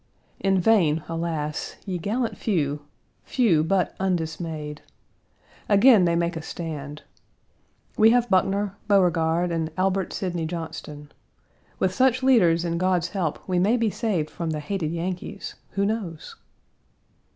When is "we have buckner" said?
7.99-8.75